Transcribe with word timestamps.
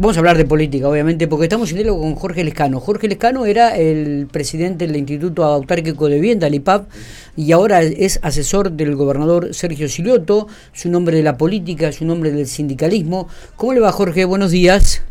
Vamos 0.00 0.16
a 0.16 0.20
hablar 0.20 0.38
de 0.38 0.46
política, 0.46 0.88
obviamente, 0.88 1.28
porque 1.28 1.44
estamos 1.44 1.68
en 1.68 1.76
diálogo 1.76 2.00
con 2.00 2.14
Jorge 2.14 2.42
Lescano. 2.42 2.80
Jorge 2.80 3.06
Lescano 3.06 3.44
era 3.44 3.76
el 3.76 4.28
presidente 4.32 4.86
del 4.86 4.96
Instituto 4.96 5.44
Autárquico 5.44 6.08
de 6.08 6.14
Vivienda, 6.14 6.46
el 6.46 6.54
IPAP, 6.54 6.88
y 7.36 7.52
ahora 7.52 7.82
es 7.82 8.18
asesor 8.22 8.72
del 8.72 8.96
gobernador 8.96 9.52
Sergio 9.52 9.90
Silioto, 9.90 10.48
su 10.72 10.88
nombre 10.88 11.18
de 11.18 11.22
la 11.22 11.36
política, 11.36 11.92
su 11.92 12.06
nombre 12.06 12.32
del 12.32 12.46
sindicalismo. 12.46 13.28
¿Cómo 13.56 13.74
le 13.74 13.80
va, 13.80 13.92
Jorge? 13.92 14.24
Buenos 14.24 14.52
días. 14.52 15.02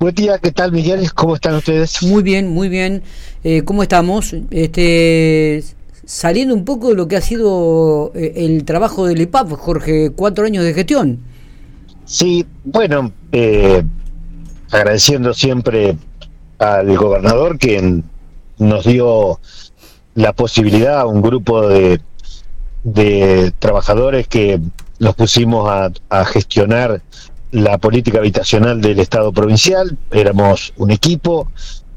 Buen 0.00 0.16
día, 0.16 0.38
¿qué 0.38 0.50
tal, 0.50 0.72
Miguel? 0.72 1.12
¿Cómo 1.12 1.36
están 1.36 1.54
ustedes? 1.54 2.02
Muy 2.02 2.24
bien, 2.24 2.48
muy 2.48 2.68
bien. 2.68 3.04
Eh, 3.44 3.62
¿Cómo 3.62 3.84
estamos? 3.84 4.34
Este, 4.50 5.62
saliendo 6.04 6.56
un 6.56 6.64
poco 6.64 6.88
de 6.88 6.96
lo 6.96 7.06
que 7.06 7.14
ha 7.14 7.20
sido 7.20 8.10
eh, 8.16 8.32
el 8.34 8.64
trabajo 8.64 9.06
del 9.06 9.20
IPAP, 9.20 9.52
Jorge, 9.52 10.10
cuatro 10.10 10.44
años 10.44 10.64
de 10.64 10.74
gestión. 10.74 11.35
Sí, 12.06 12.46
bueno, 12.62 13.12
eh, 13.32 13.82
agradeciendo 14.70 15.34
siempre 15.34 15.96
al 16.58 16.96
gobernador 16.96 17.58
que 17.58 18.02
nos 18.58 18.84
dio 18.84 19.40
la 20.14 20.32
posibilidad 20.32 21.00
a 21.00 21.06
un 21.06 21.20
grupo 21.20 21.66
de, 21.66 22.00
de 22.84 23.52
trabajadores 23.58 24.28
que 24.28 24.60
los 24.98 25.16
pusimos 25.16 25.68
a, 25.68 26.24
gestionar 26.24 27.02
la 27.50 27.76
política 27.78 28.18
habitacional 28.18 28.80
del 28.80 29.00
Estado 29.00 29.32
provincial, 29.32 29.98
éramos 30.12 30.72
un 30.76 30.92
equipo, 30.92 31.50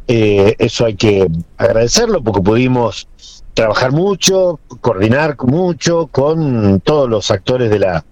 eh, 0.08 0.56
eso 0.58 0.86
hay 0.86 0.96
que 0.96 1.28
agradecerlo 1.58 2.24
porque 2.24 2.42
pudimos 2.42 3.08
trabajar 3.54 3.92
mucho, 3.92 4.60
coordinar 4.82 5.36
mucho 5.44 6.08
con 6.08 6.80
todos 6.82 7.08
los 7.08 7.30
actores 7.30 7.70
de 7.70 7.80
la 7.80 8.06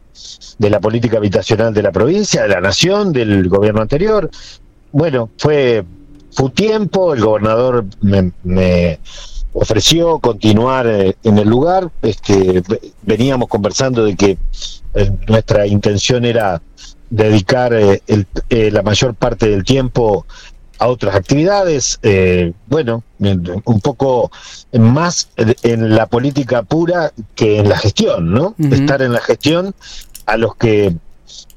de 0.57 0.69
la 0.69 0.79
política 0.79 1.17
habitacional 1.17 1.73
de 1.73 1.83
la 1.83 1.91
provincia, 1.91 2.43
de 2.43 2.49
la 2.49 2.61
nación, 2.61 3.13
del 3.13 3.47
gobierno 3.49 3.81
anterior. 3.81 4.29
Bueno, 4.91 5.29
fue, 5.37 5.83
fue 6.31 6.49
tiempo, 6.51 7.13
el 7.13 7.21
gobernador 7.21 7.85
me, 8.01 8.99
ofreció 9.53 10.19
continuar 10.19 10.87
eh, 10.87 11.15
en 11.23 11.37
el 11.37 11.49
lugar, 11.49 11.89
este, 12.01 12.61
veníamos 13.01 13.47
conversando 13.47 14.05
de 14.05 14.15
que 14.15 14.37
eh, 14.93 15.11
nuestra 15.27 15.65
intención 15.65 16.25
era 16.25 16.61
dedicar 17.09 17.73
eh, 17.73 18.01
la 18.71 18.81
mayor 18.81 19.15
parte 19.15 19.49
del 19.49 19.63
tiempo 19.63 20.25
a 20.79 20.87
otras 20.87 21.15
actividades, 21.15 21.99
bueno, 22.67 23.03
un 23.19 23.81
poco 23.81 24.31
más 24.73 25.29
en 25.63 25.95
la 25.95 26.05
política 26.07 26.63
pura 26.63 27.11
que 27.35 27.59
en 27.59 27.69
la 27.69 27.77
gestión, 27.77 28.31
¿no? 28.31 28.55
Estar 28.71 29.01
en 29.01 29.13
la 29.13 29.21
gestión 29.21 29.73
a 30.25 30.37
los 30.37 30.55
que 30.55 30.95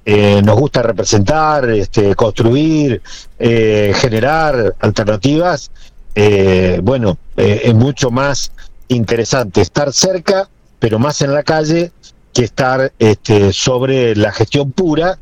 eh, 0.07 0.41
nos 0.43 0.59
gusta 0.59 0.83
representar, 0.83 1.69
este, 1.69 2.15
construir, 2.15 3.03
eh, 3.39 3.93
generar 3.95 4.75
alternativas, 4.81 5.71
eh, 6.15 6.81
bueno, 6.83 7.19
es 7.37 7.75
mucho 7.75 8.11
más 8.11 8.51
interesante 8.89 9.61
estar 9.61 9.93
cerca, 9.93 10.49
pero 10.79 10.99
más 10.99 11.21
en 11.23 11.33
la 11.33 11.43
calle, 11.43 11.93
que 12.33 12.45
estar 12.45 12.93
este, 12.99 13.53
sobre 13.53 14.17
la 14.17 14.33
gestión 14.33 14.73
pura, 14.73 15.19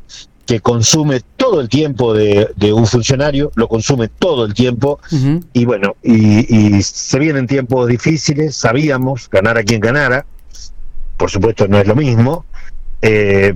que 0.49 0.61
consume 0.61 1.21
todo 1.37 1.61
el 1.61 1.69
tiempo 1.69 2.11
de, 2.11 2.49
un 2.73 2.87
funcionario, 2.87 3.51
lo 3.53 3.67
consume 3.67 4.07
todo 4.07 4.45
el 4.45 4.55
tiempo, 4.55 4.99
y 5.53 5.63
bueno, 5.63 5.95
y, 6.01 6.77
y, 6.77 6.81
se 6.81 7.19
vienen 7.19 7.45
tiempos 7.45 7.87
difíciles, 7.87 8.55
sabíamos, 8.55 9.29
ganar 9.29 9.59
a 9.59 9.63
quien 9.63 9.79
ganara, 9.79 10.25
por 11.17 11.29
supuesto 11.29 11.67
no 11.67 11.77
es 11.77 11.85
lo 11.85 11.95
mismo, 11.95 12.45
eh, 13.03 13.53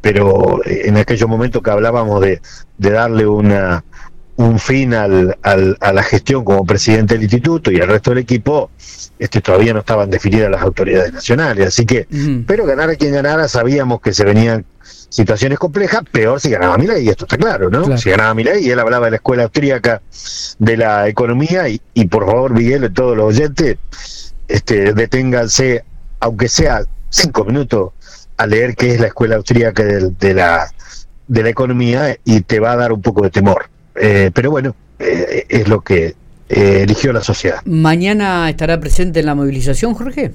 pero 0.00 0.62
en 0.64 0.96
aquellos 0.96 1.28
momentos 1.28 1.62
que 1.62 1.70
hablábamos 1.72 2.22
de, 2.22 2.40
darle 2.78 3.26
una, 3.26 3.84
un 4.36 4.58
fin 4.58 4.94
al, 4.94 5.36
a 5.42 5.92
la 5.92 6.02
gestión 6.02 6.42
como 6.42 6.64
presidente 6.64 7.16
del 7.16 7.24
instituto 7.24 7.70
y 7.70 7.82
al 7.82 7.88
resto 7.88 8.12
del 8.12 8.20
equipo, 8.20 8.70
este, 9.18 9.42
todavía 9.42 9.74
no 9.74 9.80
estaban 9.80 10.08
definidas 10.08 10.50
las 10.50 10.62
autoridades 10.62 11.12
nacionales. 11.12 11.66
Así 11.68 11.84
que, 11.84 12.06
pero 12.46 12.64
ganar 12.64 12.88
a 12.88 12.96
quien 12.96 13.12
ganara, 13.12 13.46
sabíamos 13.46 14.00
que 14.00 14.14
se 14.14 14.24
venían 14.24 14.64
situaciones 15.10 15.58
complejas, 15.58 16.00
peor 16.10 16.40
si 16.40 16.48
ganaba 16.48 16.78
Milei, 16.78 17.04
y 17.04 17.08
esto 17.10 17.26
está 17.26 17.36
claro, 17.36 17.68
¿no? 17.68 17.98
Si 17.98 18.08
ganaba 18.08 18.32
Milei, 18.32 18.64
y 18.64 18.70
él 18.70 18.78
hablaba 18.78 19.06
de 19.06 19.10
la 19.10 19.16
escuela 19.16 19.42
austríaca 19.42 20.00
de 20.58 20.76
la 20.78 21.08
economía, 21.08 21.68
y, 21.68 21.80
y 21.92 22.06
por 22.06 22.24
favor, 22.24 22.54
Miguel, 22.54 22.90
todos 22.94 23.16
los 23.16 23.26
oyentes, 23.26 23.76
este, 24.48 24.94
deténganse, 24.94 25.84
aunque 26.20 26.48
sea 26.48 26.84
cinco 27.10 27.44
minutos, 27.44 27.92
a 28.36 28.46
leer 28.46 28.74
qué 28.74 28.94
es 28.94 29.00
la 29.00 29.08
escuela 29.08 29.36
austríaca 29.36 29.84
de, 29.84 30.34
la, 30.34 30.72
de 31.28 31.42
la 31.42 31.48
economía 31.50 32.16
y 32.24 32.40
te 32.40 32.58
va 32.58 32.72
a 32.72 32.76
dar 32.76 32.92
un 32.92 33.02
poco 33.02 33.22
de 33.22 33.30
temor. 33.30 33.68
Eh, 33.96 34.30
pero 34.32 34.50
bueno, 34.50 34.74
eh, 34.98 35.44
es 35.48 35.68
lo 35.68 35.82
que 35.82 36.14
eh, 36.48 36.82
eligió 36.82 37.12
la 37.12 37.20
sociedad. 37.22 37.60
¿Mañana 37.66 38.48
estará 38.48 38.80
presente 38.80 39.20
en 39.20 39.26
la 39.26 39.34
movilización, 39.34 39.92
Jorge? 39.92 40.32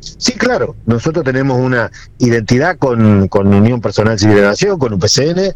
Sí, 0.00 0.32
claro. 0.32 0.76
Nosotros 0.86 1.24
tenemos 1.24 1.58
una 1.58 1.90
identidad 2.18 2.78
con, 2.78 3.28
con 3.28 3.52
Unión 3.52 3.80
Personal 3.80 4.18
Civil 4.18 4.36
de 4.36 4.42
la 4.42 4.48
Nación, 4.48 4.78
con 4.78 4.92
UPCN, 4.92 5.54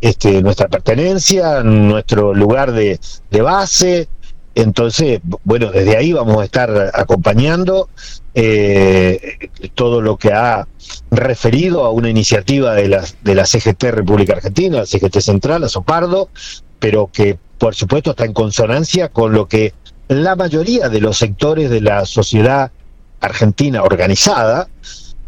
este, 0.00 0.42
nuestra 0.42 0.68
pertenencia, 0.68 1.62
nuestro 1.62 2.34
lugar 2.34 2.72
de, 2.72 2.98
de 3.30 3.42
base, 3.42 4.08
entonces, 4.54 5.20
bueno, 5.44 5.70
desde 5.70 5.96
ahí 5.96 6.12
vamos 6.12 6.38
a 6.38 6.44
estar 6.44 6.90
acompañando 6.94 7.88
eh, 8.34 9.50
todo 9.74 10.00
lo 10.00 10.16
que 10.16 10.32
ha 10.32 10.66
referido 11.10 11.84
a 11.84 11.90
una 11.90 12.10
iniciativa 12.10 12.74
de 12.74 12.88
la, 12.88 13.04
de 13.22 13.34
la 13.34 13.46
CGT 13.46 13.84
República 13.84 14.34
Argentina, 14.34 14.78
la 14.78 14.86
CGT 14.86 15.20
Central, 15.20 15.64
a 15.64 15.68
Sopardo, 15.68 16.30
pero 16.78 17.08
que 17.12 17.38
por 17.58 17.74
supuesto 17.74 18.10
está 18.10 18.24
en 18.24 18.32
consonancia 18.32 19.08
con 19.08 19.32
lo 19.32 19.46
que 19.46 19.72
la 20.08 20.34
mayoría 20.34 20.88
de 20.88 21.00
los 21.00 21.18
sectores 21.18 21.70
de 21.70 21.80
la 21.80 22.04
sociedad 22.04 22.72
argentina 23.20 23.82
organizada, 23.82 24.68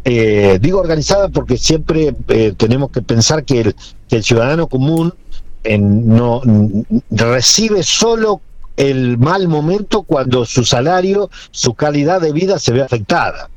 eh, 0.05 0.59
digo 0.61 0.81
organizada 0.81 1.29
porque 1.29 1.57
siempre 1.57 2.15
eh, 2.29 2.55
tenemos 2.57 2.91
que 2.91 3.03
pensar 3.03 3.45
que 3.45 3.61
el, 3.61 3.75
ciudadano 4.23 4.67
común 4.67 5.15
no 5.65 6.43
recibe 7.11 7.83
solo 7.83 8.43
el 8.77 9.19
mal 9.19 9.49
momento 9.49 10.03
cuando 10.03 10.45
su 10.45 10.65
salario, 10.65 11.31
su 11.51 11.75
calidad 11.75 12.21
de 12.21 12.33
vida 12.33 12.59
se 12.59 12.73
ve 12.73 12.83
afectada. 12.83 13.49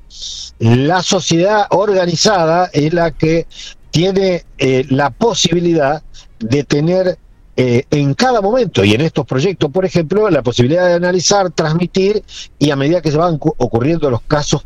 La 0.59 1.01
sociedad 1.03 1.67
organizada 1.71 2.69
es 2.73 2.93
la 2.93 3.11
que 3.11 3.47
tiene 3.91 4.45
eh, 4.57 4.85
la 4.89 5.09
posibilidad 5.09 6.03
de 6.39 6.63
tener 6.63 7.17
eh, 7.57 7.85
en 7.89 8.13
cada 8.15 8.41
momento 8.41 8.83
y 8.83 8.93
en 8.93 9.01
estos 9.01 9.25
proyectos, 9.25 9.71
por 9.71 9.85
ejemplo, 9.85 10.29
la 10.29 10.43
posibilidad 10.43 10.87
de 10.87 10.93
analizar, 10.93 11.51
transmitir 11.51 12.23
y 12.59 12.71
a 12.71 12.75
medida 12.75 13.01
que 13.01 13.11
se 13.11 13.17
van 13.17 13.39
ocurriendo 13.39 14.09
los 14.09 14.21
casos 14.21 14.65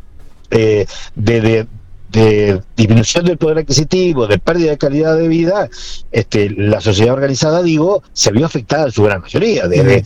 eh, 0.49 0.87
de, 1.15 1.41
de 1.41 1.67
disminución 2.11 3.25
del 3.25 3.37
poder 3.37 3.59
adquisitivo, 3.59 4.25
de 4.25 4.39
pérdida 4.39 4.71
de 4.71 4.77
calidad 4.77 5.15
de 5.15 5.27
vida, 5.27 5.69
este, 6.11 6.49
la 6.49 6.81
sociedad 6.81 7.13
organizada, 7.13 7.61
digo, 7.61 8.01
se 8.13 8.31
vio 8.31 8.45
afectada 8.45 8.85
en 8.85 8.91
su 8.91 9.03
gran 9.03 9.21
mayoría, 9.21 9.67
desde, 9.67 10.03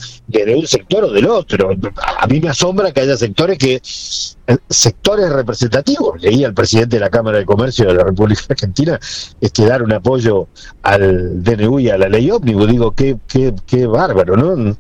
un 0.56 0.68
sector 0.68 1.06
o 1.06 1.12
del 1.12 1.28
otro. 1.28 1.72
A 2.20 2.28
mí 2.28 2.42
me 2.42 2.50
asombra 2.50 2.92
que 2.92 3.02
haya 3.02 3.16
sectores 3.16 3.58
que, 3.58 3.76
eh, 3.76 4.58
sectores 4.70 5.30
representativos, 5.30 6.22
leí 6.22 6.44
al 6.44 6.54
presidente 6.54 6.98
de 6.98 7.00
la 7.00 7.10
Cámara 7.10 7.38
de 7.38 7.46
Comercio 7.46 7.86
de 7.88 7.94
la 7.94 8.04
República 8.04 8.42
Argentina, 8.50 9.00
este, 9.40 9.66
dar 9.66 9.82
un 9.82 9.94
apoyo 9.94 10.48
al 10.82 11.42
DNU 11.42 11.80
y 11.80 11.90
a 11.90 11.98
la 11.98 12.10
ley 12.10 12.30
ómnibus, 12.30 12.68
digo, 12.68 12.92
qué, 12.92 13.18
qué, 13.28 13.54
qué 13.66 13.86
bárbaro, 13.88 14.36
¿no? 14.36 14.76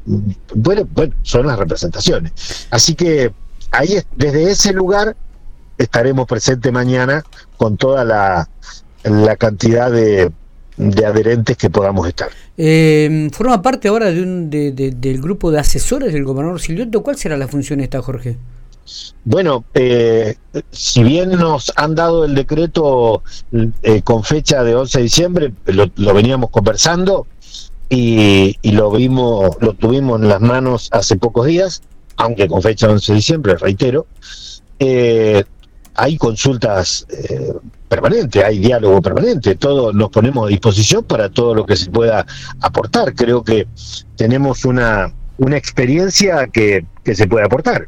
Bueno, 0.56 0.88
bueno, 0.92 1.14
son 1.22 1.48
las 1.48 1.58
representaciones. 1.58 2.68
Así 2.70 2.96
que 2.96 3.32
ahí, 3.72 4.02
desde 4.16 4.52
ese 4.52 4.74
lugar, 4.74 5.16
estaremos 5.84 6.28
presentes 6.28 6.72
mañana 6.72 7.24
con 7.58 7.78
toda 7.78 8.04
la, 8.04 8.48
cantidad 9.38 9.92
de, 9.92 10.32
adherentes 11.06 11.58
que 11.58 11.70
podamos 11.70 12.08
estar. 12.08 12.30
Eh, 12.58 13.30
forma 13.32 13.62
parte 13.62 13.88
ahora 13.88 14.12
de 14.12 14.22
un, 14.22 14.50
del 14.50 15.22
grupo 15.22 15.52
de 15.52 15.60
asesores 15.60 16.14
del 16.14 16.24
gobernador 16.24 16.60
Silvio. 16.60 16.90
¿Cuál 17.04 17.18
será 17.18 17.38
la 17.38 17.48
función 17.48 17.80
esta, 17.80 18.02
Jorge? 18.02 18.38
Bueno, 19.24 19.64
eh, 19.74 20.36
si 20.72 21.04
bien 21.04 21.32
nos 21.32 21.72
han 21.76 21.96
dado 21.96 22.26
el 22.26 22.36
decreto 22.36 23.24
eh, 23.82 24.02
con 24.02 24.24
fecha 24.24 24.64
de 24.64 24.76
11 24.76 24.98
de 24.98 25.04
diciembre, 25.04 25.54
lo, 25.66 26.14
veníamos 26.14 26.50
conversando 26.50 27.26
y, 27.90 28.58
y, 28.62 28.72
lo 28.72 28.92
vimos, 28.92 29.56
lo 29.62 29.74
tuvimos 29.74 30.22
en 30.22 30.28
las 30.28 30.42
manos 30.42 30.90
hace 30.92 31.16
pocos 31.16 31.46
días, 31.46 31.82
aunque 32.18 32.48
con 32.48 32.62
fecha 32.62 32.88
de 32.88 32.94
11 32.94 33.12
de 33.12 33.16
diciembre, 33.16 33.56
reitero. 33.56 34.06
Eh, 34.80 35.44
hay 35.96 36.18
consultas 36.18 37.06
eh, 37.10 37.54
permanentes, 37.88 38.44
hay 38.44 38.60
diálogo 38.60 39.02
permanente, 39.02 39.56
todo 39.56 39.94
nos 39.94 40.10
ponemos 40.10 40.48
a 40.48 40.50
disposición 40.50 41.04
para 41.04 41.30
todo 41.30 41.54
lo 41.54 41.66
que 41.66 41.76
se 41.76 41.90
pueda 41.90 42.26
aportar. 42.62 43.14
Creo 43.14 43.44
que 43.44 43.68
tenemos 44.16 44.66
una, 44.66 45.14
una 45.38 45.58
experiencia 45.58 46.48
que, 46.48 46.86
que 47.04 47.16
se 47.16 47.28
puede 47.28 47.46
aportar. 47.46 47.88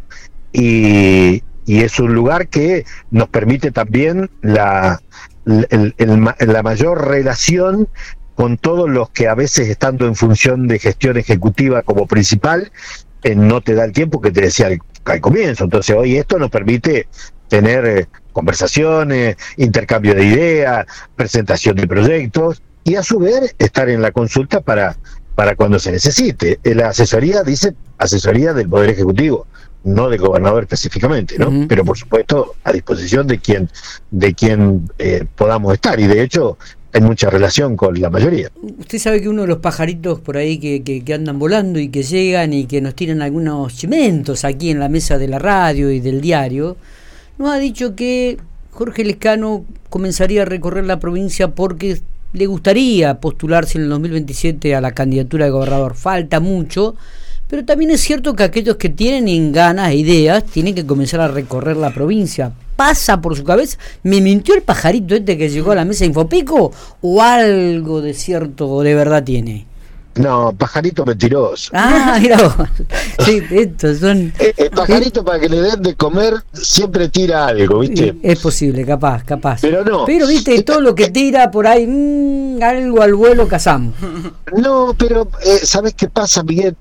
Y, 0.53 1.43
y 1.65 1.81
es 1.81 1.99
un 1.99 2.13
lugar 2.13 2.47
que 2.47 2.85
nos 3.11 3.27
permite 3.29 3.71
también 3.71 4.29
la, 4.41 5.01
la 5.45 6.63
mayor 6.63 7.07
relación 7.07 7.87
con 8.35 8.57
todos 8.57 8.89
los 8.89 9.09
que 9.09 9.27
a 9.27 9.35
veces 9.35 9.69
estando 9.69 10.05
en 10.05 10.15
función 10.15 10.67
de 10.67 10.77
gestión 10.77 11.17
ejecutiva 11.17 11.81
como 11.81 12.05
principal, 12.05 12.71
eh, 13.23 13.33
no 13.35 13.61
te 13.61 13.73
da 13.73 13.85
el 13.85 13.93
tiempo 13.93 14.21
que 14.21 14.31
te 14.31 14.41
decía 14.41 14.67
al, 14.67 15.21
comienzo. 15.21 15.63
Entonces 15.63 15.95
hoy 15.95 16.17
esto 16.17 16.37
nos 16.37 16.51
permite 16.51 17.07
tener 17.47 17.86
eh, 17.86 18.07
conversaciones, 18.31 19.38
intercambio 19.57 20.13
de 20.15 20.25
ideas, 20.25 20.86
presentación 21.15 21.75
de 21.75 21.88
proyectos 21.88 22.62
y 22.83 22.95
a 22.95 23.03
su 23.03 23.19
vez 23.19 23.56
estar 23.57 23.89
en 23.89 24.01
la 24.01 24.12
consulta 24.12 24.62
para, 24.62 24.97
para 25.36 25.56
cuando 25.56 25.80
se 25.80 25.92
necesite. 25.92 26.59
La 26.63 26.89
asesoría 26.89 27.44
dice 27.44 27.75
asesoría 27.97 28.53
del 28.53 28.69
Poder 28.69 28.89
Ejecutivo 28.89 29.47
no 29.86 30.09
del 30.09 30.19
gobernador 30.19 30.63
específicamente, 30.63 31.38
¿no? 31.38 31.68
Pero 31.68 31.86
por 31.86 31.97
supuesto 31.97 32.56
a 32.63 32.74
disposición 32.74 33.27
de 33.27 33.39
quien, 33.39 33.69
de 34.12 34.33
quien 34.33 34.89
eh, 34.98 35.25
podamos 35.36 35.74
estar. 35.74 36.00
Y 36.00 36.07
de 36.07 36.24
hecho 36.24 36.57
hay 36.91 37.01
mucha 37.01 37.30
relación 37.30 37.77
con 37.77 38.00
la 38.01 38.09
mayoría. 38.09 38.50
Usted 38.80 38.98
sabe 38.98 39.21
que 39.21 39.30
uno 39.30 39.44
de 39.44 39.48
los 39.48 39.59
pajaritos 39.59 40.19
por 40.19 40.38
ahí 40.38 40.57
que, 40.57 41.03
que, 41.03 41.13
andan 41.13 41.38
volando 41.38 41.80
y 41.80 41.89
que 41.89 42.03
llegan 42.03 42.51
y 42.53 42.65
que 42.65 42.81
nos 42.81 42.95
tiran 42.95 43.21
algunos 43.21 43.75
chimentos 43.75 44.44
aquí 44.44 44.71
en 44.71 44.80
la 44.80 44.89
mesa 44.89 45.18
de 45.18 45.27
la 45.27 45.39
radio 45.39 45.91
y 45.91 46.00
del 46.00 46.19
diario, 46.19 46.77
nos 47.37 47.49
ha 47.49 47.57
dicho 47.57 47.95
que 47.95 48.37
Jorge 48.71 49.03
Lescano 49.03 49.65
comenzaría 49.89 50.43
a 50.43 50.45
recorrer 50.45 50.85
la 50.85 50.99
provincia 50.99 51.49
porque 51.49 52.01
le 52.33 52.45
gustaría 52.47 53.19
postularse 53.21 53.77
en 53.77 53.85
el 53.85 53.89
2027 53.89 54.75
a 54.75 54.81
la 54.81 54.91
candidatura 54.91 55.45
de 55.45 55.51
gobernador. 55.51 55.95
Falta 55.95 56.39
mucho 56.39 56.95
pero 57.47 57.63
también 57.63 57.91
es 57.91 58.01
cierto 58.01 58.35
que 58.35 58.43
aquellos 58.43 58.77
que 58.77 58.89
tienen 58.89 59.51
ganas 59.51 59.91
e 59.91 59.97
ideas 59.97 60.43
tienen 60.45 60.73
que 60.73 60.85
comenzar 60.85 61.21
a 61.21 61.27
recorrer 61.27 61.77
la 61.77 61.93
provincia. 61.93 62.51
¿Pasa 62.75 63.21
por 63.21 63.38
su 63.38 63.43
cabeza? 63.43 63.77
¿Me 64.03 64.19
mintió 64.19 64.55
el 64.55 64.63
pajarito 64.63 65.15
este 65.15 65.38
que 65.38 65.49
llegó 65.49 65.71
a 65.71 65.75
la 65.75 65.85
mesa 65.85 65.99
de 65.99 66.07
Infopico? 66.07 66.71
¿O 67.01 67.21
algo 67.21 68.01
de 68.01 68.13
cierto 68.13 68.67
o 68.67 68.81
de 68.81 68.95
verdad 68.95 69.23
tiene? 69.23 69.67
No, 70.15 70.53
pajarito 70.57 71.06
mentiroso. 71.06 71.71
Ah, 71.73 72.17
mira 72.21 72.38
Sí, 73.25 73.41
estos 73.51 74.00
son. 74.00 74.33
El, 74.39 74.47
eh, 74.47 74.53
eh, 74.57 74.69
pajarito 74.69 75.23
para 75.25 75.39
que 75.39 75.50
le 75.50 75.62
den 75.62 75.81
de 75.81 75.95
comer 75.95 76.35
siempre 76.53 77.09
tira 77.09 77.47
algo, 77.47 77.79
¿viste? 77.79 78.15
Es 78.21 78.39
posible, 78.39 78.85
capaz, 78.85 79.23
capaz. 79.23 79.59
Pero 79.62 79.83
no. 79.83 80.06
Pero, 80.06 80.27
¿viste? 80.27 80.63
Todo 80.63 80.81
lo 80.81 80.95
que 80.95 81.09
tira 81.09 81.51
por 81.51 81.67
ahí, 81.67 81.85
mmm, 81.85 82.63
algo 82.63 83.01
al 83.01 83.13
vuelo 83.13 83.47
cazamos. 83.47 83.95
No, 84.56 84.95
pero 84.97 85.27
eh, 85.45 85.59
¿sabes 85.63 85.94
qué 85.94 86.07
pasa, 86.07 86.44
Miguel? 86.44 86.75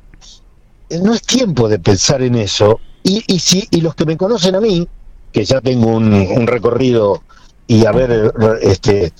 no 1.02 1.14
es 1.14 1.22
tiempo 1.22 1.68
de 1.68 1.78
pensar 1.78 2.22
en 2.22 2.36
eso. 2.36 2.80
Y, 3.02 3.22
y, 3.26 3.38
si, 3.38 3.66
y 3.70 3.80
los 3.80 3.94
que 3.94 4.06
me 4.06 4.16
conocen 4.16 4.54
a 4.54 4.60
mí, 4.60 4.86
que 5.32 5.44
ya 5.44 5.60
tengo 5.60 5.88
un, 5.88 6.46
recorrido 6.46 7.22
y 7.66 7.86
haber 7.86 8.32
este, 8.62 9.12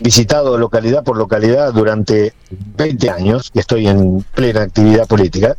visitado 0.00 0.56
localidad 0.58 1.04
por 1.04 1.16
localidad 1.16 1.72
durante 1.72 2.32
20 2.76 3.10
años, 3.10 3.50
que 3.50 3.60
estoy 3.60 3.86
en 3.86 4.24
plena 4.34 4.62
actividad 4.62 5.06
política, 5.06 5.56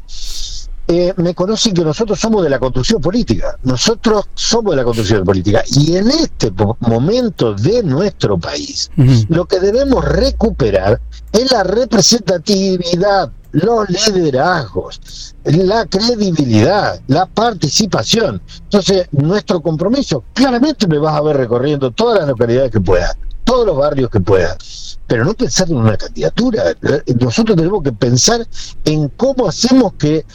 eh, 0.87 1.13
me 1.17 1.33
conocen 1.33 1.73
que 1.73 1.85
nosotros 1.85 2.19
somos 2.19 2.43
de 2.43 2.49
la 2.49 2.59
construcción 2.59 3.01
política. 3.01 3.57
Nosotros 3.63 4.25
somos 4.33 4.71
de 4.71 4.77
la 4.77 4.83
construcción 4.83 5.23
política. 5.23 5.63
Y 5.71 5.95
en 5.95 6.11
este 6.11 6.51
momento 6.79 7.53
de 7.53 7.81
nuestro 7.83 8.37
país, 8.37 8.91
lo 9.29 9.45
que 9.45 9.59
debemos 9.59 10.03
recuperar 10.03 10.99
es 11.31 11.51
la 11.51 11.63
representatividad 11.63 13.31
los 13.53 13.89
liderazgos, 13.89 15.35
la 15.43 15.85
credibilidad, 15.85 16.99
la 17.07 17.25
participación. 17.25 18.41
Entonces, 18.63 19.07
nuestro 19.11 19.61
compromiso, 19.61 20.23
claramente 20.33 20.87
me 20.87 20.97
vas 20.97 21.15
a 21.15 21.21
ver 21.21 21.37
recorriendo 21.37 21.91
todas 21.91 22.19
las 22.19 22.29
localidades 22.29 22.71
que 22.71 22.79
pueda, 22.79 23.15
todos 23.43 23.65
los 23.65 23.77
barrios 23.77 24.09
que 24.09 24.19
pueda, 24.19 24.57
pero 25.07 25.25
no 25.25 25.33
pensar 25.33 25.69
en 25.69 25.77
una 25.77 25.97
candidatura. 25.97 26.75
Nosotros 27.19 27.57
tenemos 27.57 27.83
que 27.83 27.91
pensar 27.91 28.47
en 28.85 29.09
cómo 29.09 29.47
hacemos 29.47 29.93
que, 29.93 30.25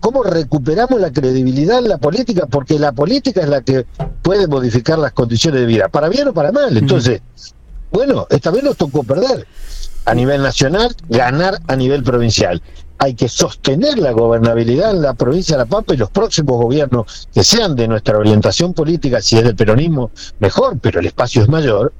cómo 0.00 0.22
recuperamos 0.22 1.00
la 1.00 1.12
credibilidad 1.12 1.78
en 1.78 1.88
la 1.88 1.98
política, 1.98 2.46
porque 2.46 2.78
la 2.78 2.92
política 2.92 3.40
es 3.40 3.48
la 3.48 3.62
que 3.62 3.86
puede 4.22 4.46
modificar 4.46 4.98
las 4.98 5.12
condiciones 5.12 5.60
de 5.60 5.66
vida, 5.66 5.88
para 5.88 6.08
bien 6.08 6.28
o 6.28 6.34
para 6.34 6.52
mal. 6.52 6.76
Entonces, 6.76 7.22
bueno, 7.90 8.26
esta 8.30 8.50
vez 8.50 8.62
nos 8.62 8.76
tocó 8.76 9.02
perder 9.02 9.46
a 10.04 10.14
nivel 10.14 10.42
nacional, 10.42 10.94
ganar 11.08 11.60
a 11.66 11.76
nivel 11.76 12.02
provincial. 12.02 12.62
Hay 12.98 13.14
que 13.14 13.28
sostener 13.28 13.98
la 13.98 14.10
gobernabilidad 14.12 14.90
en 14.90 15.02
la 15.02 15.14
provincia 15.14 15.56
de 15.56 15.64
La 15.64 15.68
Pampa 15.68 15.94
y 15.94 15.98
los 15.98 16.10
próximos 16.10 16.60
gobiernos 16.60 17.28
que 17.32 17.44
sean 17.44 17.76
de 17.76 17.86
nuestra 17.86 18.18
orientación 18.18 18.74
política, 18.74 19.20
si 19.20 19.38
es 19.38 19.44
del 19.44 19.54
peronismo, 19.54 20.10
mejor, 20.40 20.78
pero 20.80 21.00
el 21.00 21.06
espacio 21.06 21.42
es 21.42 21.48
mayor, 21.48 21.92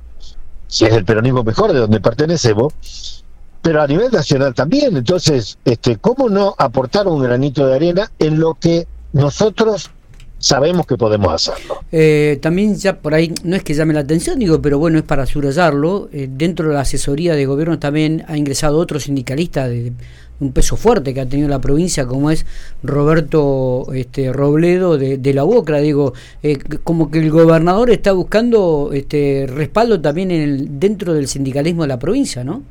si 0.69 0.85
es 0.85 0.93
del 0.93 1.05
peronismo 1.05 1.43
mejor, 1.43 1.73
de 1.73 1.81
donde 1.81 2.01
pertenecemos, 2.01 3.25
pero 3.61 3.83
a 3.83 3.87
nivel 3.87 4.13
nacional 4.13 4.55
también. 4.55 4.97
Entonces, 4.97 5.59
este, 5.65 5.97
¿cómo 5.97 6.29
no 6.29 6.55
aportar 6.57 7.09
un 7.09 7.23
granito 7.23 7.67
de 7.67 7.75
arena 7.75 8.11
en 8.19 8.39
lo 8.39 8.55
que 8.55 8.87
nosotros 9.13 9.91
sabemos 10.39 10.87
que 10.87 10.97
podemos 10.97 11.33
hacerlo. 11.33 11.81
Eh, 11.91 12.39
también 12.41 12.77
ya 12.77 12.99
por 12.99 13.15
ahí, 13.15 13.35
no 13.43 13.57
es 13.57 13.63
que 13.63 13.75
llame 13.75 13.95
la 13.95 14.01
atención, 14.01 14.39
digo, 14.39 14.63
pero 14.63 14.79
bueno, 14.79 14.99
es 14.99 15.05
para 15.05 15.27
subrayarlo, 15.27 16.09
eh, 16.13 16.29
dentro 16.31 16.69
de 16.69 16.75
la 16.75 16.83
asesoría 16.83 17.35
de 17.35 17.47
gobierno 17.47 17.79
también 17.79 18.25
ha 18.29 18.37
ingresado 18.37 18.79
otro 18.79 19.01
sindicalista 19.01 19.69
de, 19.69 19.93
un 20.41 20.53
peso 20.53 20.77
fuerte 20.77 21.13
que 21.15 21.21
ha 21.21 21.27
tenido 21.27 21.49
la 21.49 21.61
provincia, 21.61 22.07
como 22.07 22.31
es 22.31 22.47
Roberto 22.83 23.87
este, 23.93 24.33
Robledo 24.33 24.97
de, 24.99 25.35
la 25.35 25.45
UOCRA. 25.45 25.79
Digo, 25.79 26.13
eh, 26.43 26.59
como 26.85 27.11
que 27.11 27.19
el 27.19 27.31
gobernador 27.31 27.91
está 27.91 28.13
buscando 28.13 28.91
este, 28.93 29.47
respaldo 29.49 30.01
también 30.01 30.31
en 30.31 30.41
el, 30.41 30.81
dentro 30.81 31.15
del 31.15 31.29
sindicalismo 31.29 31.83
de 31.83 31.89
la 31.89 31.99
provincia, 31.99 32.45
¿no? 32.45 32.63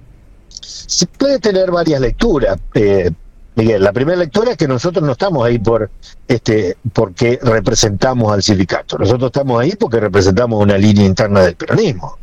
Se 0.49 1.05
puede 1.07 1.39
tener 1.39 1.71
varias 1.71 2.01
lecturas. 2.01 2.57
Eh, 2.73 3.11
Miguel, 3.55 3.83
la 3.83 3.91
primera 3.91 4.17
lectura 4.17 4.51
es 4.51 4.57
que 4.57 4.67
nosotros 4.67 5.03
no 5.03 5.13
estamos 5.13 5.43
ahí 5.43 5.57
por 5.57 5.89
este 6.27 6.77
porque 6.93 7.39
representamos 7.41 8.31
al 8.31 8.43
sindicato. 8.43 8.99
Nosotros 8.99 9.29
estamos 9.29 9.59
ahí 9.59 9.73
porque 9.75 9.99
representamos 9.99 10.61
una 10.61 10.77
línea 10.77 11.03
interna 11.03 11.41
del 11.41 11.55
peronismo. 11.55 12.17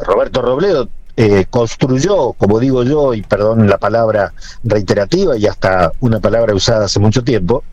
Roberto 0.00 0.42
Robledo 0.42 0.88
eh, 1.16 1.46
construyó, 1.50 2.32
como 2.32 2.58
digo 2.58 2.84
yo, 2.84 3.14
y 3.14 3.22
perdón 3.22 3.68
la 3.68 3.78
palabra 3.78 4.32
reiterativa 4.64 5.36
y 5.36 5.46
hasta 5.46 5.92
una 6.00 6.20
palabra 6.20 6.54
usada 6.54 6.86
hace 6.86 7.00
mucho 7.00 7.22
tiempo, 7.22 7.64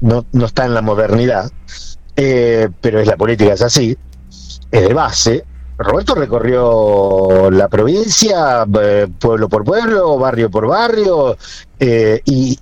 no, 0.00 0.24
no 0.32 0.46
está 0.46 0.66
en 0.66 0.74
la 0.74 0.82
modernidad, 0.82 1.50
eh, 2.16 2.68
pero 2.80 3.00
es 3.00 3.06
la 3.06 3.16
política, 3.16 3.52
es 3.52 3.62
así, 3.62 3.96
es 4.70 4.88
de 4.88 4.94
base, 4.94 5.44
Roberto 5.78 6.14
recorrió 6.14 7.50
la 7.50 7.68
provincia, 7.68 8.66
eh, 8.80 9.08
pueblo 9.18 9.48
por 9.48 9.64
pueblo, 9.64 10.18
barrio 10.18 10.50
por 10.50 10.66
barrio, 10.66 11.36
eh, 11.78 12.20
y, 12.24 12.58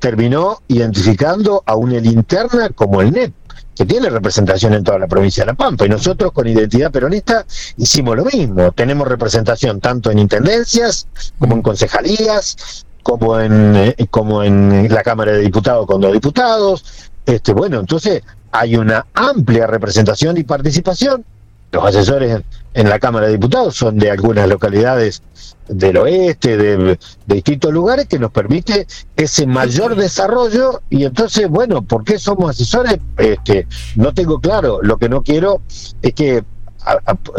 terminó 0.00 0.62
identificando 0.66 1.62
a 1.64 1.76
una 1.76 2.00
linterna 2.00 2.70
como 2.70 3.02
el 3.02 3.12
NEP, 3.12 3.32
que 3.74 3.84
tiene 3.84 4.10
representación 4.10 4.74
en 4.74 4.84
toda 4.84 4.98
la 4.98 5.06
provincia 5.06 5.42
de 5.42 5.48
La 5.48 5.54
Pampa. 5.54 5.86
Y 5.86 5.88
nosotros 5.88 6.32
con 6.32 6.46
identidad 6.46 6.90
peronista 6.90 7.44
hicimos 7.76 8.16
lo 8.16 8.24
mismo. 8.24 8.72
Tenemos 8.72 9.08
representación 9.08 9.80
tanto 9.80 10.10
en 10.10 10.18
intendencias 10.18 11.06
como 11.38 11.54
en 11.54 11.62
concejalías, 11.62 12.84
como 13.02 13.40
en, 13.40 13.76
eh, 13.76 13.96
como 14.10 14.42
en 14.42 14.92
la 14.92 15.02
Cámara 15.02 15.32
de 15.32 15.40
Diputados 15.40 15.86
con 15.86 16.00
dos 16.00 16.12
diputados. 16.12 17.10
Este, 17.26 17.52
bueno, 17.52 17.80
entonces 17.80 18.22
hay 18.52 18.76
una 18.76 19.06
amplia 19.14 19.66
representación 19.66 20.36
y 20.36 20.44
participación 20.44 21.24
los 21.72 21.84
asesores 21.84 22.42
en, 22.74 22.88
la 22.88 22.98
Cámara 22.98 23.26
de 23.26 23.32
Diputados 23.32 23.76
son 23.76 23.98
de 23.98 24.10
algunas 24.10 24.48
localidades 24.48 25.22
del 25.68 25.98
oeste, 25.98 26.56
de, 26.56 26.98
distintos 27.26 27.72
lugares, 27.72 28.06
que 28.06 28.18
nos 28.18 28.32
permite 28.32 28.86
ese 29.16 29.46
mayor 29.46 29.94
desarrollo. 29.94 30.82
Y 30.90 31.04
entonces, 31.04 31.48
bueno, 31.48 31.82
¿por 31.82 32.04
qué 32.04 32.18
somos 32.18 32.50
asesores? 32.50 32.98
Este, 33.16 33.66
no 33.96 34.12
tengo 34.12 34.40
claro. 34.40 34.80
Lo 34.82 34.98
que 34.98 35.08
no 35.08 35.22
quiero 35.22 35.62
es 36.02 36.14
que 36.14 36.44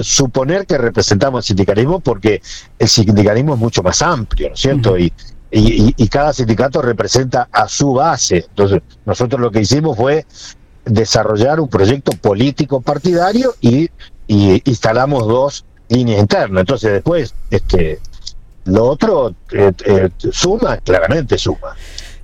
suponer 0.01 0.65
que 0.65 0.77
representamos 0.77 1.43
el 1.43 1.47
sindicalismo 1.47 1.99
porque 1.99 2.41
el 2.77 2.87
sindicalismo 2.87 3.55
es 3.55 3.59
mucho 3.59 3.81
más 3.81 4.01
amplio, 4.01 4.49
¿no 4.49 4.53
es 4.53 4.59
cierto? 4.59 4.97
y, 4.97 5.11
y, 5.51 6.07
cada 6.07 6.31
sindicato 6.31 6.81
representa 6.81 7.49
a 7.51 7.67
su 7.67 7.93
base. 7.93 8.45
Entonces, 8.49 8.81
nosotros 9.05 9.41
lo 9.41 9.51
que 9.51 9.61
hicimos 9.61 9.97
fue 9.97 10.25
desarrollar 10.85 11.59
un 11.59 11.67
proyecto 11.67 12.13
político 12.13 12.81
partidario 12.81 13.53
y 13.61 13.89
y 14.31 14.61
instalamos 14.63 15.27
dos 15.27 15.65
líneas 15.89 16.21
internas. 16.21 16.61
Entonces 16.61 16.93
después, 16.93 17.35
este, 17.49 17.99
lo 18.63 18.85
otro 18.85 19.35
eh, 19.51 19.73
eh, 19.85 20.09
suma, 20.31 20.77
claramente 20.77 21.37
suma. 21.37 21.75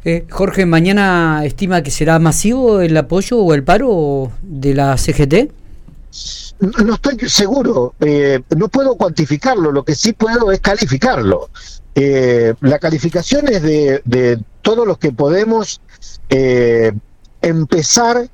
Eh, 0.05 0.25
Jorge, 0.29 0.65
¿mañana 0.65 1.41
estima 1.43 1.83
que 1.83 1.91
será 1.91 2.17
masivo 2.17 2.79
el 2.79 2.95
apoyo 2.95 3.39
o 3.39 3.53
el 3.53 3.65
paro 3.65 4.31
de 4.41 4.73
la 4.73 4.97
CGT? 4.97 5.51
No, 6.59 6.93
estoy 6.93 7.17
seguro, 7.27 7.93
no 8.55 8.67
puedo 8.69 8.95
cuantificarlo, 8.95 9.71
lo 9.71 9.83
que 9.83 9.93
sí 9.93 10.13
puedo 10.13 10.51
es 10.51 10.59
calificarlo. 10.61 11.49
la 11.93 12.79
calificación 12.79 13.47
es 13.49 13.61
de, 13.61 14.01
de 14.05 14.39
todos 14.63 14.87
los 14.87 14.97
que 14.97 15.11
podemos 15.11 15.81
empezar 17.41 18.27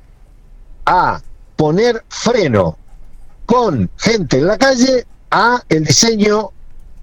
a 0.86 1.22
poner 1.58 2.04
freno 2.08 2.78
con 3.46 3.90
gente 3.98 4.38
en 4.38 4.48
la 4.48 4.58
calle 4.58 5.06
a 5.32 5.62
el 5.70 5.84
diseño 5.84 6.50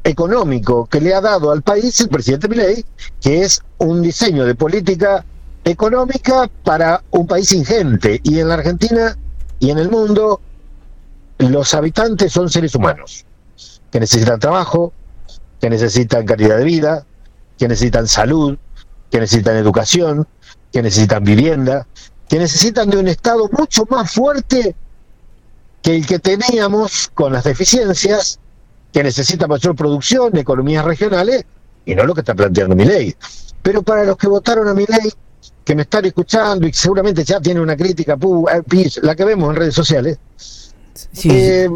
económico 0.05 0.87
que 0.87 1.01
le 1.01 1.15
ha 1.15 1.21
dado 1.21 1.51
al 1.51 1.63
país 1.63 2.01
el 2.01 2.09
presidente 2.09 2.49
Milei, 2.49 2.85
que 3.21 3.43
es 3.43 3.63
un 3.79 4.03
diseño 4.03 4.45
de 4.45 4.55
política 4.55 5.25
económica 5.65 6.51
para 6.65 7.03
un 7.11 7.27
país 7.27 7.53
ingente. 7.53 8.21
Y 8.23 8.39
en 8.39 8.49
la 8.49 8.55
Argentina 8.55 9.17
y 9.59 9.71
en 9.71 9.79
el 9.79 9.91
mundo, 9.91 10.41
los 11.39 11.75
habitantes 11.75 12.33
son 12.33 12.49
seres 12.49 12.75
humanos, 12.75 13.25
que 13.91 14.01
necesitan 14.01 14.41
trabajo, 14.41 14.93
que 15.61 15.69
necesitan 15.69 16.25
calidad 16.25 16.57
de 16.57 16.65
vida, 16.65 17.07
que 17.59 17.69
necesitan 17.69 18.09
salud, 18.09 18.57
que 19.11 19.21
necesitan 19.21 19.57
educación, 19.57 20.27
que 20.73 20.83
necesitan 20.83 21.25
vivienda, 21.25 21.87
que 22.29 22.39
necesitan 22.39 22.89
de 22.89 22.99
un 22.99 23.09
Estado 23.09 23.49
mucho 23.53 23.85
más 23.91 24.11
fuerte 24.13 24.75
que 25.83 25.97
el 25.97 26.07
que 26.07 26.19
teníamos 26.19 27.11
con 27.15 27.33
las 27.33 27.45
deficiencias, 27.45 28.39
que 28.93 29.03
necesita 29.03 29.47
mayor 29.47 29.75
producción, 29.75 30.37
economías 30.37 30.85
regionales, 30.85 31.45
y 31.85 31.95
no 31.95 32.05
lo 32.05 32.15
que 32.15 32.21
está 32.21 32.35
planteando 32.35 32.77
mi 32.77 32.85
ley. 32.85 33.15
Pero 33.63 33.83
para 33.83 34.05
los 34.05 34.17
que 34.17 34.27
votaron 34.27 34.69
a 34.69 34.75
mi 34.75 34.85
ley, 34.87 35.11
que 35.65 35.75
me 35.75 35.83
están 35.83 36.05
escuchando 36.05 36.67
y 36.67 36.73
seguramente 36.73 37.25
ya 37.25 37.41
tienen 37.41 37.63
una 37.63 37.77
crítica, 37.77 38.15
eh, 38.15 38.91
la 39.03 39.15
que 39.15 39.25
vemos 39.25 39.51
en 39.51 39.57
redes 39.57 39.75
sociales, 39.75 40.19
eh, 41.25 41.69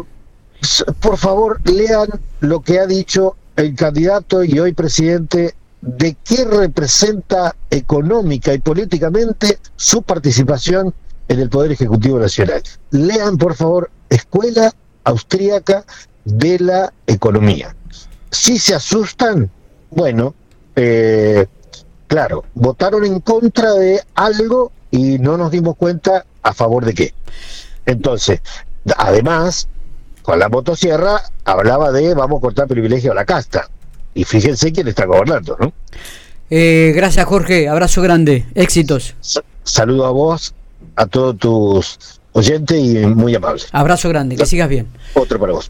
por 0.99 1.17
favor 1.17 1.59
lean 1.69 2.07
lo 2.41 2.61
que 2.61 2.79
ha 2.79 2.87
dicho 2.87 3.35
el 3.55 3.75
candidato 3.75 4.43
y 4.43 4.59
hoy 4.59 4.73
presidente 4.73 5.55
de 5.81 6.17
qué 6.23 6.45
representa 6.45 7.55
económica 7.69 8.53
y 8.53 8.59
políticamente 8.59 9.59
su 9.75 10.01
participación 10.01 10.93
en 11.27 11.39
el 11.39 11.49
Poder 11.49 11.71
Ejecutivo 11.71 12.19
Nacional. 12.19 12.61
Lean, 12.91 13.37
por 13.37 13.55
favor, 13.55 13.89
Escuela 14.15 14.73
Austríaca 15.03 15.85
de 16.23 16.59
la 16.59 16.93
Economía. 17.05 17.75
Si 18.31 18.57
se 18.57 18.75
asustan, 18.75 19.49
bueno, 19.91 20.33
eh, 20.75 21.45
claro, 22.07 22.45
votaron 22.53 23.05
en 23.05 23.19
contra 23.19 23.73
de 23.73 24.01
algo 24.15 24.71
y 24.91 25.19
no 25.19 25.37
nos 25.37 25.51
dimos 25.51 25.75
cuenta 25.77 26.25
a 26.41 26.53
favor 26.53 26.85
de 26.85 26.93
qué. 26.93 27.13
Entonces, 27.85 28.41
además, 28.97 29.67
con 30.21 30.39
la 30.39 30.49
motosierra 30.49 31.21
hablaba 31.43 31.91
de 31.91 32.13
vamos 32.13 32.39
a 32.39 32.41
cortar 32.41 32.67
privilegio 32.67 33.11
a 33.11 33.15
la 33.15 33.25
casta. 33.25 33.69
Y 34.13 34.23
fíjense 34.23 34.71
quién 34.71 34.87
está 34.87 35.05
gobernando, 35.05 35.57
¿no? 35.59 35.73
Eh, 36.49 36.93
gracias, 36.95 37.25
Jorge. 37.25 37.67
Abrazo 37.67 38.01
grande. 38.01 38.45
Éxitos. 38.55 39.15
saludo 39.63 40.05
a 40.05 40.11
vos, 40.11 40.53
a 40.95 41.05
todos 41.05 41.37
tus 41.37 42.21
oyentes 42.35 42.77
y 42.77 42.97
muy 43.07 43.33
amables. 43.33 43.67
Abrazo 43.71 44.09
grande. 44.09 44.35
Que 44.35 44.45
sigas 44.45 44.69
bien. 44.69 44.87
Otro 45.13 45.39
para 45.39 45.53
vos. 45.53 45.63